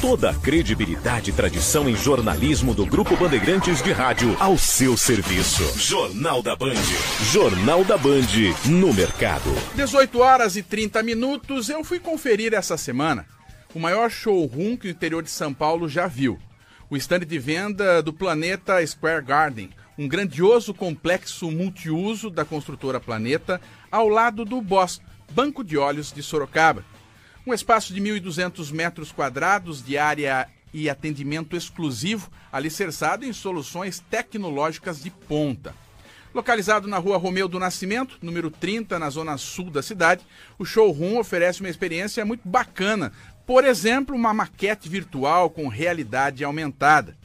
[0.00, 5.62] Toda a credibilidade e tradição em jornalismo do Grupo Bandeirantes de Rádio ao seu serviço.
[5.78, 6.74] Jornal da Band.
[7.32, 8.28] Jornal da Band
[8.66, 9.50] no mercado.
[9.74, 11.70] 18 horas e 30 minutos.
[11.70, 13.26] Eu fui conferir essa semana
[13.74, 16.38] o maior showroom que o interior de São Paulo já viu.
[16.90, 23.60] O estande de venda do Planeta Square Garden, um grandioso complexo multiuso da construtora Planeta,
[23.90, 25.00] ao lado do Boss,
[25.32, 26.84] Banco de Olhos de Sorocaba.
[27.46, 35.00] Um espaço de 1.200 metros quadrados de área e atendimento exclusivo, alicerçado em soluções tecnológicas
[35.00, 35.72] de ponta.
[36.34, 40.26] Localizado na rua Romeu do Nascimento, número 30, na zona sul da cidade,
[40.58, 43.12] o showroom oferece uma experiência muito bacana.
[43.46, 47.16] Por exemplo, uma maquete virtual com realidade aumentada.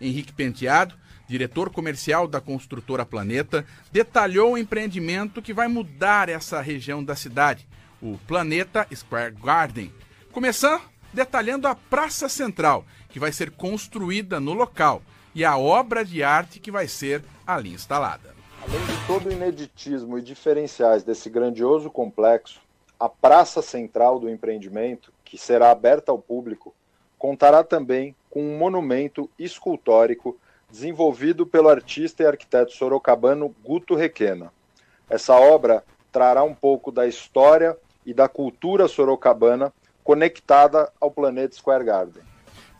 [0.00, 0.94] Henrique Penteado,
[1.28, 7.68] diretor comercial da construtora Planeta, detalhou o empreendimento que vai mudar essa região da cidade
[8.02, 9.92] o Planeta Square Garden.
[10.32, 15.02] Começando detalhando a Praça Central, que vai ser construída no local,
[15.34, 18.34] e a obra de arte que vai ser ali instalada.
[18.62, 22.60] Além de todo o ineditismo e diferenciais desse grandioso complexo,
[22.98, 26.74] a Praça Central do empreendimento, que será aberta ao público,
[27.16, 30.38] contará também com um monumento escultórico
[30.70, 34.52] desenvolvido pelo artista e arquiteto sorocabano Guto Requena.
[35.08, 37.76] Essa obra trará um pouco da história
[38.08, 39.70] e da cultura sorocabana
[40.02, 42.22] conectada ao planeta Square Garden.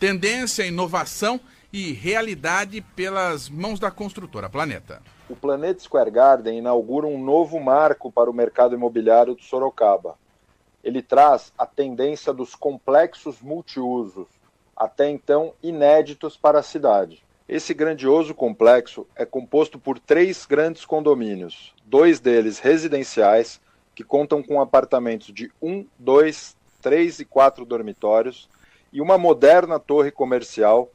[0.00, 1.38] Tendência, inovação
[1.70, 5.02] e realidade pelas mãos da construtora Planeta.
[5.28, 10.16] O Planeta Square Garden inaugura um novo marco para o mercado imobiliário de Sorocaba.
[10.82, 14.28] Ele traz a tendência dos complexos multiusos,
[14.74, 17.22] até então inéditos para a cidade.
[17.46, 23.60] Esse grandioso complexo é composto por três grandes condomínios, dois deles residenciais,
[23.98, 28.48] que contam com apartamentos de um, dois, três e quatro dormitórios
[28.92, 30.88] e uma moderna torre comercial,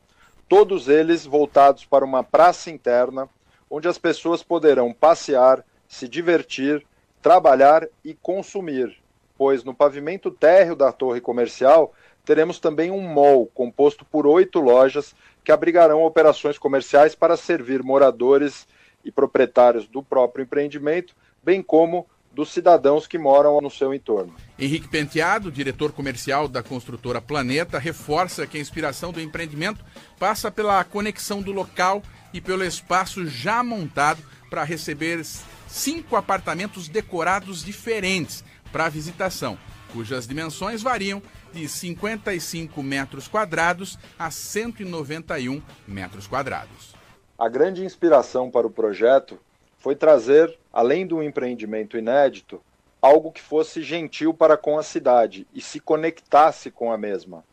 [0.47, 3.27] todos eles voltados para uma praça interna,
[3.69, 6.85] onde as pessoas poderão passear, se divertir,
[7.22, 8.97] trabalhar e consumir,
[9.38, 15.13] pois no pavimento térreo da torre comercial teremos também um mall composto por oito lojas
[15.44, 18.66] que abrigarão operações comerciais para servir moradores
[19.03, 21.13] e proprietários do próprio empreendimento,
[21.44, 24.33] bem como dos cidadãos que moram no seu entorno.
[24.57, 29.85] Henrique Penteado, diretor comercial da construtora Planeta, reforça que a inspiração do empreendimento
[30.17, 32.01] passa pela conexão do local
[32.33, 35.23] e pelo espaço já montado para receber
[35.67, 39.57] cinco apartamentos decorados diferentes para visitação,
[39.91, 41.22] cujas dimensões variam
[41.53, 46.95] de 55 metros quadrados a 191 metros quadrados.
[47.38, 49.39] A grande inspiração para o projeto
[49.83, 52.61] foi trazer, além do empreendimento inédito,
[53.01, 57.44] algo que fosse gentil para com a cidade e se conectasse com a mesma.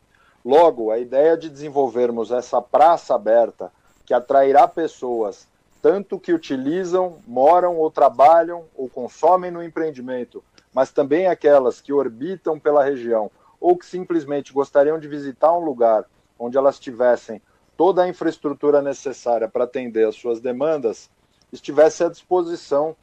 [0.43, 3.69] Logo, a ideia de desenvolvermos essa praça aberta
[4.05, 5.45] que atrairá pessoas
[5.81, 10.41] tanto que utilizam, moram ou trabalham ou consomem no empreendimento,
[10.73, 16.05] mas também aquelas que orbitam pela região ou que simplesmente gostariam de visitar um lugar
[16.39, 17.41] onde elas tivessem
[17.75, 21.09] toda a infraestrutura necessária para atender às suas demandas,
[21.51, 22.95] estivesse à disposição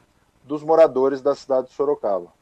[0.43, 2.33] dos moradores da cidade de Sorocaba.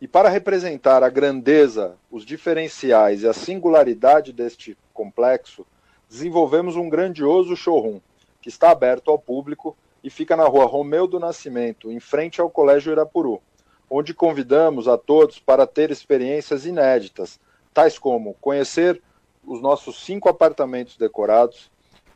[0.00, 5.64] E para representar a grandeza, os diferenciais e a singularidade deste complexo,
[6.08, 8.00] desenvolvemos um grandioso showroom
[8.40, 12.50] que está aberto ao público e fica na rua Romeu do Nascimento, em frente ao
[12.50, 13.40] Colégio Irapuru,
[13.88, 17.38] onde convidamos a todos para ter experiências inéditas,
[17.72, 19.00] tais como conhecer
[19.46, 21.70] os nossos cinco apartamentos decorados,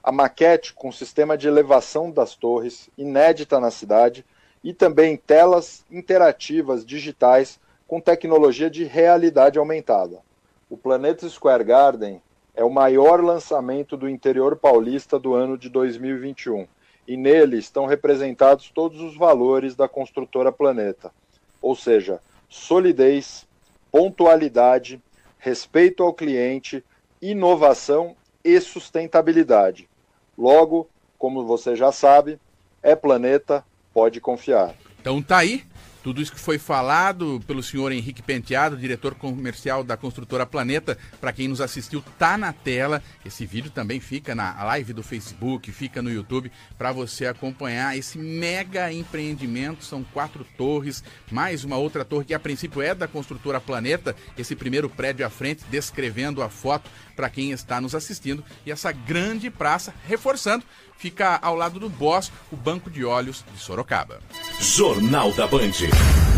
[0.06, 4.24] a maquete com sistema de elevação das torres, inédita na cidade,
[4.62, 7.58] e também telas interativas digitais
[7.88, 10.20] com tecnologia de realidade aumentada.
[10.70, 12.22] O Planeta Square Garden
[12.54, 16.68] é o maior lançamento do interior paulista do ano de 2021
[17.08, 21.10] e nele estão representados todos os valores da construtora Planeta,
[21.60, 23.44] ou seja, solidez,
[23.90, 25.02] pontualidade,
[25.36, 26.84] respeito ao cliente,
[27.20, 28.14] inovação
[28.44, 29.88] e sustentabilidade.
[30.36, 30.88] Logo,
[31.18, 32.38] como você já sabe,
[32.82, 34.74] é planeta, pode confiar.
[35.00, 35.64] Então tá aí.
[36.06, 41.32] Tudo isso que foi falado pelo senhor Henrique Penteado, diretor comercial da construtora Planeta, para
[41.32, 43.02] quem nos assistiu, tá na tela.
[43.24, 48.18] Esse vídeo também fica na live do Facebook, fica no YouTube, para você acompanhar esse
[48.18, 49.82] mega empreendimento.
[49.82, 54.14] São quatro torres, mais uma outra torre que a princípio é da construtora Planeta.
[54.38, 58.44] Esse primeiro prédio à frente, descrevendo a foto para quem está nos assistindo.
[58.64, 60.64] E essa grande praça, reforçando,
[60.96, 64.20] fica ao lado do Boss, o Banco de Olhos de Sorocaba.
[64.60, 66.35] Jornal da Band.